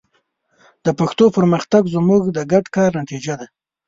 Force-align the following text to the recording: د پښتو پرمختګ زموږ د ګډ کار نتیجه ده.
د 0.85 0.87
پښتو 0.99 1.25
پرمختګ 1.37 1.83
زموږ 1.95 2.21
د 2.31 2.39
ګډ 2.51 2.65
کار 2.75 2.91
نتیجه 3.01 3.33
ده. 3.39 3.47